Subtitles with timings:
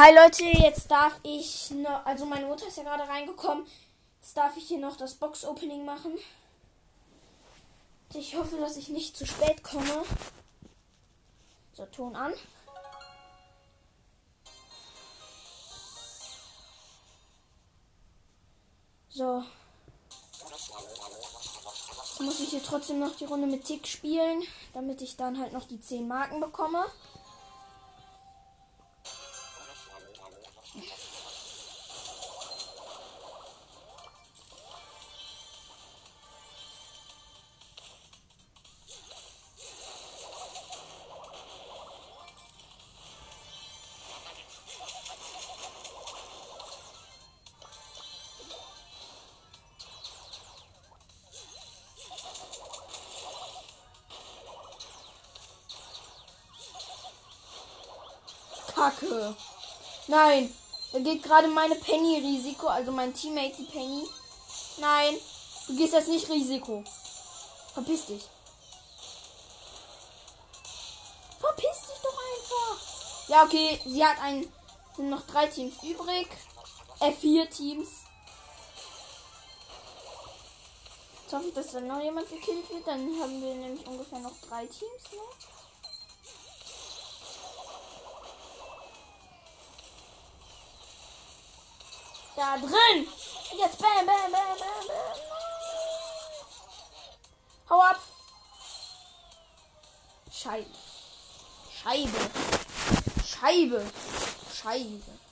[0.00, 3.66] Hi Leute, jetzt darf ich noch, also meine Mutter ist ja gerade reingekommen.
[4.20, 6.16] Jetzt darf ich hier noch das Box Opening machen.
[8.14, 10.04] Ich hoffe, dass ich nicht zu spät komme.
[11.72, 12.32] So, Ton an.
[19.08, 19.42] So.
[22.04, 24.44] Jetzt muss ich hier trotzdem noch die Runde mit Tick spielen,
[24.74, 26.86] damit ich dann halt noch die 10 Marken bekomme.
[58.74, 59.34] Kacke.
[60.06, 60.54] Nein.
[60.92, 64.08] Da geht gerade meine Penny Risiko, also mein Teammate die Penny.
[64.78, 65.18] Nein.
[65.66, 66.82] Du gehst jetzt nicht Risiko.
[67.74, 68.24] Verpiss dich.
[71.38, 73.28] Verpiss dich doch einfach.
[73.28, 73.80] Ja, okay.
[73.84, 74.50] Sie hat ein.
[74.96, 76.28] Sind noch drei Teams übrig.
[77.00, 77.88] Äh, vier Teams.
[81.22, 82.86] Jetzt hoffe ich, dass dann noch jemand gekillt wird.
[82.86, 85.34] Dann haben wir nämlich ungefähr noch drei Teams noch.
[92.38, 93.08] Da drin.
[93.58, 94.96] Jetzt bam, bam, bam, bam, bam.
[97.68, 98.00] Hau ab.
[100.30, 100.70] Scheibe.
[101.82, 102.30] Scheibe.
[103.26, 103.90] Scheibe.
[104.54, 105.27] Scheibe.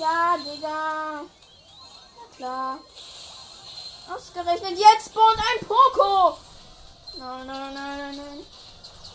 [0.00, 1.24] Ja, Digga.
[2.16, 2.78] Na klar.
[4.10, 6.38] Ausgerechnet jetzt spawnt ein Poco.
[7.18, 8.46] Nein, nein, nein, nein, nein.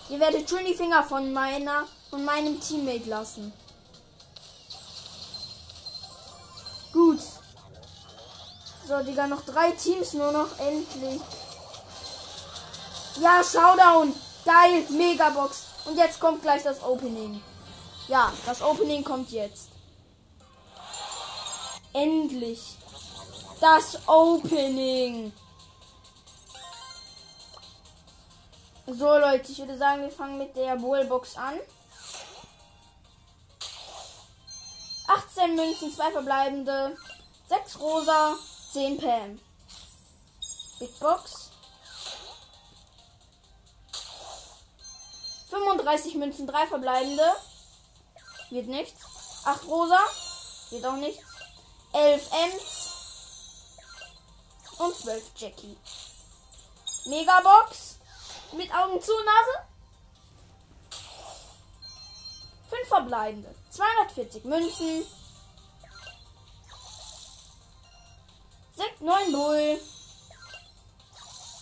[0.10, 3.52] Ihr werdet schon die Finger von meiner und meinem Teammate lassen.
[6.94, 7.20] Gut.
[8.88, 11.20] So, Digga, noch drei Teams nur noch endlich.
[13.20, 14.14] Ja, Showdown.
[14.46, 15.64] Geil, Megabox.
[15.86, 17.42] Und jetzt kommt gleich das Opening.
[18.08, 19.75] Ja, das Opening kommt jetzt.
[21.96, 22.76] Endlich.
[23.62, 25.32] Das Opening.
[28.86, 31.58] So, Leute, ich würde sagen, wir fangen mit der Bowlbox an.
[35.08, 36.98] 18 Münzen, 2 verbleibende,
[37.48, 38.36] 6 rosa,
[38.74, 39.40] 10 Pam.
[40.80, 41.50] Big Box.
[45.50, 47.36] 35 Münzen, 3 verbleibende.
[48.50, 49.02] Wird nichts.
[49.46, 50.02] 8 rosa.
[50.72, 51.35] Wird auch nichts.
[51.96, 52.92] 11 Ems.
[54.78, 55.78] Und 12 Jackie.
[57.06, 58.00] Megabox.
[58.52, 61.00] Mit Augen zu, Nase.
[62.70, 63.56] 5 verbleibende.
[63.70, 65.06] 240 Münzen.
[68.76, 69.80] 6, 9 Bull.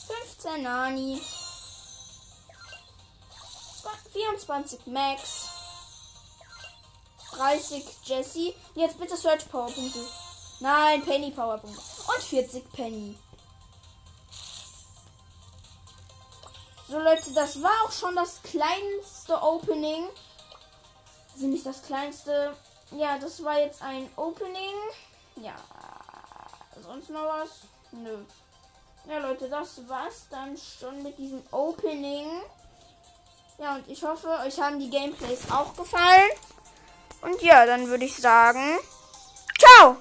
[0.08, 1.22] 15 Nani.
[4.12, 5.50] 24 Max.
[7.32, 8.54] 30 Jesse.
[8.76, 10.23] Jetzt bitte Search Powerpunkte.
[10.64, 11.82] Nein, Penny Powerpunkte.
[12.08, 13.18] Und 40 Penny.
[16.88, 20.08] So Leute, das war auch schon das kleinste Opening.
[21.34, 22.56] Also nicht das kleinste.
[22.92, 24.76] Ja, das war jetzt ein Opening.
[25.36, 25.56] Ja,
[26.82, 27.50] sonst noch was?
[27.92, 28.20] Nö.
[29.10, 32.42] Ja Leute, das war's dann schon mit diesem Opening.
[33.58, 36.32] Ja, und ich hoffe, euch haben die Gameplays auch gefallen.
[37.22, 38.80] Und ja, dann würde ich sagen,
[39.60, 39.98] ciao!